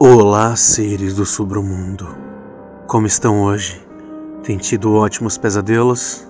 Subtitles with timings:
[0.00, 2.16] Olá, seres do submundo.
[2.84, 3.80] Como estão hoje?
[4.42, 6.26] Tem tido ótimos pesadelos?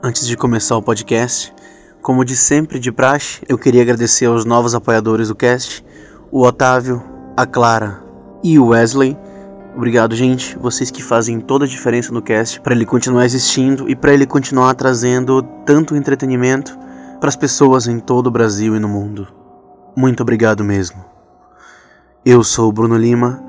[0.00, 1.52] Antes de começar o podcast,
[2.00, 5.84] como de sempre de praxe, eu queria agradecer aos novos apoiadores do cast,
[6.30, 7.02] o Otávio,
[7.36, 8.00] a Clara
[8.44, 9.18] e o Wesley.
[9.74, 13.96] Obrigado, gente, vocês que fazem toda a diferença no cast para ele continuar existindo e
[13.96, 16.78] para ele continuar trazendo tanto entretenimento
[17.18, 19.26] para as pessoas em todo o Brasil e no mundo.
[19.96, 21.09] Muito obrigado mesmo.
[22.22, 23.42] Eu sou o Bruno Lima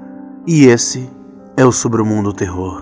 [0.48, 1.10] e esse
[1.58, 2.82] é o Sobre o Mundo Terror.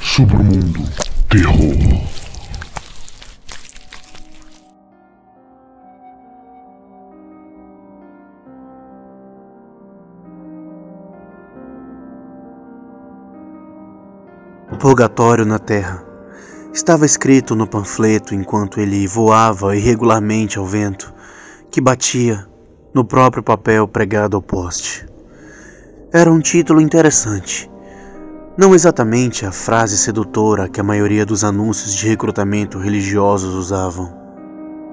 [0.00, 0.88] Sobre o Mundo
[1.28, 2.04] Terror.
[14.78, 16.13] Purgatório na Terra.
[16.74, 21.14] Estava escrito no panfleto enquanto ele voava irregularmente ao vento,
[21.70, 22.48] que batia
[22.92, 25.06] no próprio papel pregado ao poste.
[26.12, 27.70] Era um título interessante.
[28.58, 34.12] Não exatamente a frase sedutora que a maioria dos anúncios de recrutamento religiosos usavam.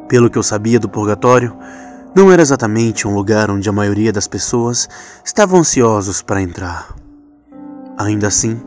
[0.08, 1.58] Pelo que eu sabia do purgatório,
[2.16, 4.88] não era exatamente um lugar onde a maioria das pessoas
[5.26, 6.94] estavam ansiosos para entrar.
[7.98, 8.62] Ainda assim,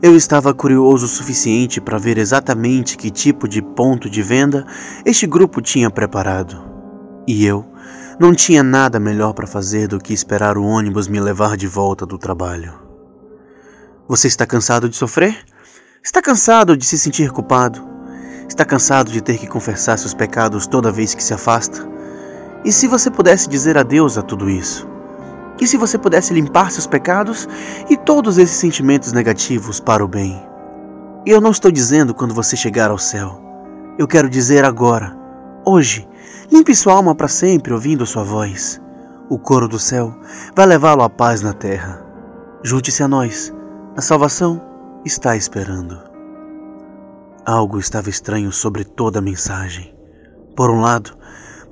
[0.00, 4.64] eu estava curioso o suficiente para ver exatamente que tipo de ponto de venda
[5.04, 6.62] este grupo tinha preparado.
[7.26, 7.66] E eu
[8.18, 12.06] não tinha nada melhor para fazer do que esperar o ônibus me levar de volta
[12.06, 12.74] do trabalho.
[14.08, 15.36] Você está cansado de sofrer?
[16.02, 17.80] Está cansado de se sentir culpado?
[18.48, 21.86] Está cansado de ter que confessar seus pecados toda vez que se afasta?
[22.64, 24.88] E se você pudesse dizer adeus a tudo isso?
[25.60, 27.48] E se você pudesse limpar seus pecados
[27.90, 30.40] e todos esses sentimentos negativos para o bem?
[31.26, 33.42] E eu não estou dizendo quando você chegar ao céu.
[33.98, 35.16] Eu quero dizer agora,
[35.66, 36.08] hoje,
[36.50, 38.80] limpe sua alma para sempre ouvindo sua voz.
[39.28, 40.14] O coro do céu
[40.54, 42.04] vai levá-lo à paz na terra.
[42.62, 43.52] Junte-se a nós.
[43.96, 44.62] A salvação
[45.04, 45.98] está esperando.
[47.44, 49.92] Algo estava estranho sobre toda a mensagem.
[50.54, 51.16] Por um lado,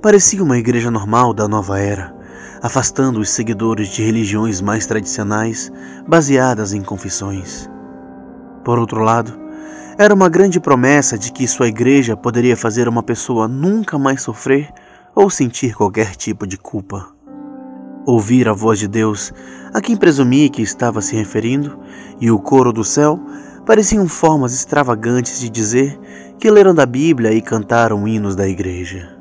[0.01, 2.16] parecia uma igreja normal da nova era
[2.61, 5.71] afastando os seguidores de religiões mais tradicionais
[6.07, 7.69] baseadas em confissões.
[8.63, 9.37] Por outro lado,
[9.97, 14.69] era uma grande promessa de que sua igreja poderia fazer uma pessoa nunca mais sofrer
[15.15, 17.07] ou sentir qualquer tipo de culpa.
[18.05, 19.33] Ouvir a voz de Deus,
[19.73, 21.79] a quem presumia que estava se referindo,
[22.21, 23.19] e o coro do céu
[23.65, 25.99] pareciam formas extravagantes de dizer
[26.39, 29.16] que leram da Bíblia e cantaram hinos da igreja.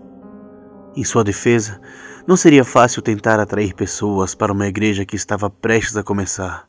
[0.97, 1.79] Em sua defesa,
[2.27, 6.65] não seria fácil tentar atrair pessoas para uma igreja que estava prestes a começar.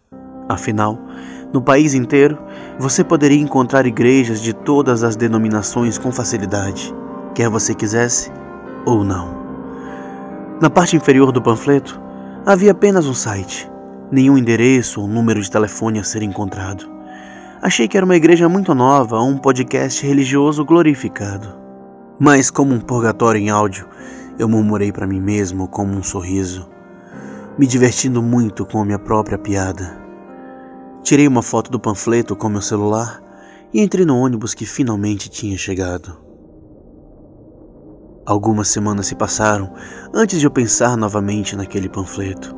[0.50, 1.00] Afinal,
[1.54, 2.38] no país inteiro,
[2.78, 6.94] você poderia encontrar igrejas de todas as denominações com facilidade,
[7.34, 8.30] quer você quisesse
[8.86, 9.34] ou não.
[10.62, 11.98] Na parte inferior do panfleto,
[12.46, 13.72] havia apenas um site,
[14.12, 16.86] nenhum endereço ou número de telefone a ser encontrado.
[17.62, 21.56] Achei que era uma igreja muito nova um podcast religioso glorificado.
[22.20, 23.88] Mas, como um purgatório em áudio,
[24.40, 26.70] eu murmurei para mim mesmo como um sorriso,
[27.58, 30.00] me divertindo muito com a minha própria piada.
[31.02, 33.22] Tirei uma foto do panfleto com meu celular
[33.74, 36.18] e entrei no ônibus que finalmente tinha chegado.
[38.26, 39.74] Algumas semanas se passaram
[40.14, 42.56] antes de eu pensar novamente naquele panfleto.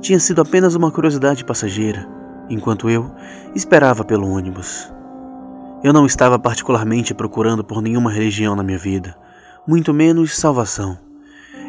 [0.00, 2.06] Tinha sido apenas uma curiosidade passageira,
[2.48, 3.10] enquanto eu
[3.54, 4.92] esperava pelo ônibus.
[5.82, 9.16] Eu não estava particularmente procurando por nenhuma religião na minha vida
[9.66, 10.98] muito menos salvação.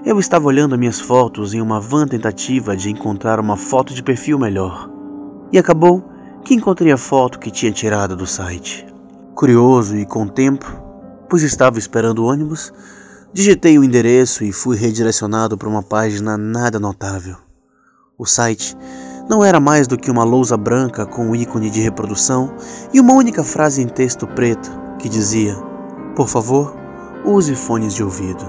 [0.03, 4.39] Eu estava olhando minhas fotos em uma vã tentativa de encontrar uma foto de perfil
[4.39, 4.89] melhor.
[5.51, 6.03] E acabou
[6.43, 8.85] que encontrei a foto que tinha tirado do site.
[9.35, 10.65] Curioso e com tempo,
[11.29, 12.73] pois estava esperando o ônibus,
[13.31, 17.37] digitei o endereço e fui redirecionado para uma página nada notável.
[18.17, 18.75] O site
[19.29, 22.55] não era mais do que uma lousa branca com um ícone de reprodução
[22.91, 24.69] e uma única frase em texto preto
[24.99, 25.55] que dizia:
[26.15, 26.82] Por favor,
[27.25, 28.43] use fones de ouvido.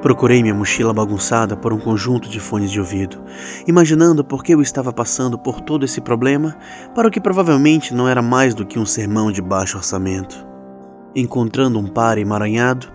[0.00, 3.22] Procurei minha mochila bagunçada por um conjunto de fones de ouvido,
[3.66, 6.56] imaginando por que eu estava passando por todo esse problema
[6.94, 10.44] para o que provavelmente não era mais do que um sermão de baixo orçamento.
[11.14, 12.88] Encontrando um par emaranhado,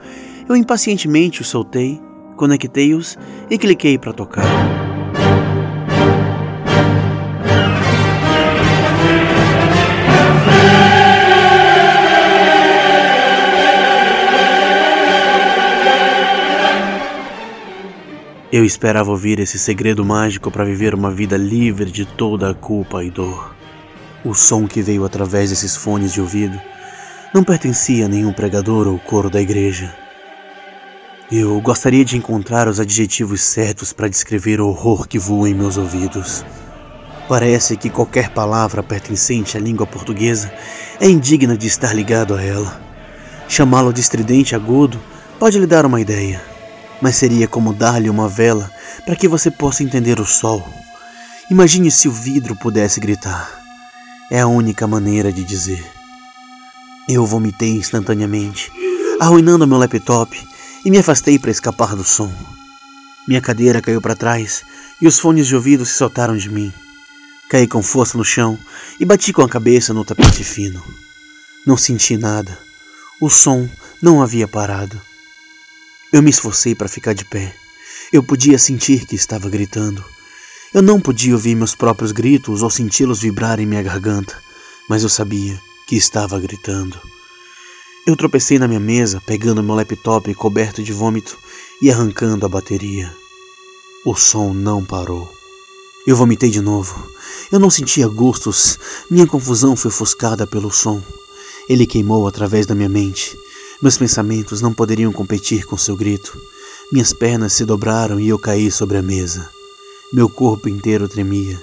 [0.50, 2.02] eu impacientemente os soltei,
[2.36, 3.18] conectei-os
[3.50, 4.77] e cliquei para tocar.
[18.58, 23.04] Eu esperava ouvir esse segredo mágico para viver uma vida livre de toda a culpa
[23.04, 23.56] e dor.
[24.26, 26.60] O som que veio através desses fones de ouvido
[27.32, 29.96] não pertencia a nenhum pregador ou coro da igreja.
[31.32, 35.78] Eu gostaria de encontrar os adjetivos certos para descrever o horror que voa em meus
[35.78, 36.44] ouvidos.
[37.30, 40.52] Parece que qualquer palavra pertencente à língua portuguesa
[41.00, 42.82] é indigna de estar ligado a ela.
[43.48, 45.00] Chamá-lo de estridente agudo
[45.38, 46.57] pode lhe dar uma ideia,
[47.02, 48.72] mas seria como dar-lhe uma vela
[49.06, 50.68] para que você possa entender o sol.
[51.50, 53.50] Imagine se o vidro pudesse gritar.
[54.30, 55.86] É a única maneira de dizer.
[57.08, 58.72] Eu vomitei instantaneamente,
[59.20, 60.38] arruinando meu laptop
[60.84, 62.32] e me afastei para escapar do som.
[63.28, 64.64] Minha cadeira caiu para trás
[65.02, 66.74] e os fones de ouvido se soltaram de mim.
[67.50, 68.60] Caí com força no chão
[69.00, 70.84] e bati com a cabeça no tapete fino.
[71.66, 72.58] Não senti nada.
[73.22, 73.70] O som
[74.02, 75.02] não havia parado.
[76.18, 77.54] Eu me esforcei para ficar de pé.
[78.12, 80.04] Eu podia sentir que estava gritando.
[80.74, 84.36] Eu não podia ouvir meus próprios gritos ou senti-los vibrar em minha garganta,
[84.90, 87.00] mas eu sabia que estava gritando.
[88.08, 91.38] Eu tropecei na minha mesa, pegando meu laptop coberto de vômito
[91.80, 93.16] e arrancando a bateria.
[94.04, 95.32] O som não parou.
[96.08, 97.12] Eu vomitei de novo.
[97.52, 98.80] Eu não sentia gostos.
[99.08, 101.00] Minha confusão foi ofuscada pelo som.
[101.70, 103.38] Ele queimou através da minha mente.
[103.80, 106.42] Meus pensamentos não poderiam competir com seu grito.
[106.92, 109.50] Minhas pernas se dobraram e eu caí sobre a mesa.
[110.12, 111.62] Meu corpo inteiro tremia.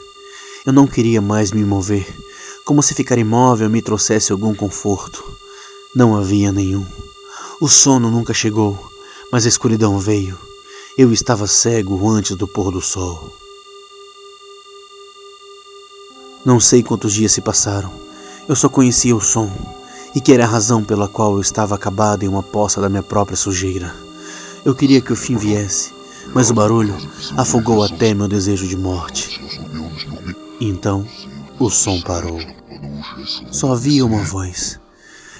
[0.65, 2.07] Eu não queria mais me mover,
[2.65, 5.25] como se ficar imóvel me trouxesse algum conforto.
[5.95, 6.87] Não havia nenhum.
[7.61, 8.79] O sono nunca chegou,
[9.33, 10.39] mas a escuridão veio.
[10.97, 13.37] Eu estava cego antes do pôr do sol.
[16.45, 17.93] Não sei quantos dias se passaram.
[18.49, 19.51] Eu só conhecia o som
[20.15, 23.03] e que era a razão pela qual eu estava acabado em uma poça da minha
[23.03, 23.93] própria sujeira.
[24.65, 25.93] Eu queria que o fim viesse,
[26.33, 26.97] mas o barulho
[27.37, 29.41] afogou até meu desejo de morte.
[30.61, 31.07] Então,
[31.59, 32.41] o som parou.
[33.51, 34.79] Só havia uma voz.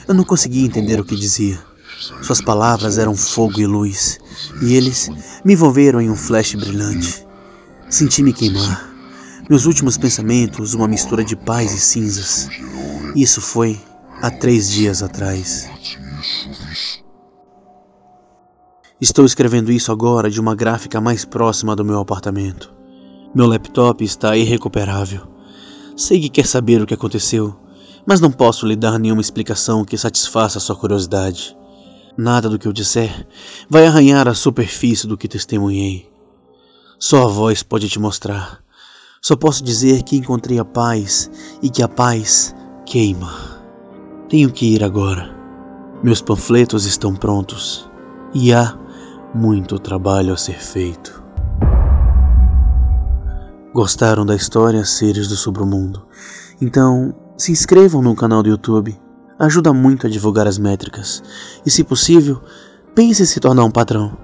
[0.07, 1.59] Eu não conseguia entender o que dizia.
[2.21, 4.19] Suas palavras eram fogo e luz,
[4.61, 5.09] e eles
[5.45, 7.27] me envolveram em um flash brilhante.
[7.89, 8.93] Senti-me queimar.
[9.49, 12.49] Meus últimos pensamentos, uma mistura de paz e cinzas.
[13.15, 13.81] Isso foi
[14.25, 15.69] há três dias atrás.
[18.99, 22.73] Estou escrevendo isso agora de uma gráfica mais próxima do meu apartamento.
[23.35, 25.27] Meu laptop está irrecuperável.
[25.95, 27.55] Sei que quer saber o que aconteceu,
[28.07, 31.55] mas não posso lhe dar nenhuma explicação que satisfaça sua curiosidade.
[32.17, 33.29] Nada do que eu disser
[33.69, 36.11] vai arranhar a superfície do que testemunhei.
[36.99, 38.61] Só a voz pode te mostrar.
[39.21, 41.31] Só posso dizer que encontrei a paz
[41.61, 42.55] e que a paz
[42.87, 43.54] queima.
[44.35, 45.33] Tenho que ir agora.
[46.03, 47.89] Meus panfletos estão prontos
[48.35, 48.77] e há
[49.33, 51.23] muito trabalho a ser feito.
[53.73, 56.05] Gostaram da história Seres do Submundo?
[56.61, 59.01] Então se inscrevam no canal do YouTube,
[59.39, 61.23] ajuda muito a divulgar as métricas.
[61.65, 62.43] E se possível,
[62.93, 64.19] pense em se tornar um patrão.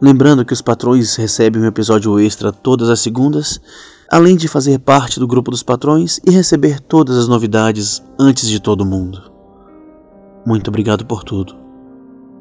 [0.00, 3.60] Lembrando que os patrões recebem um episódio extra todas as segundas,
[4.10, 8.58] além de fazer parte do grupo dos patrões e receber todas as novidades antes de
[8.58, 9.31] todo mundo.
[10.46, 11.56] Muito obrigado por tudo.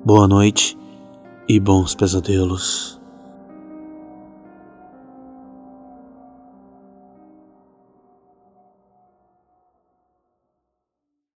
[0.06, 0.78] Boa noite
[1.48, 3.01] e bons pesadelos.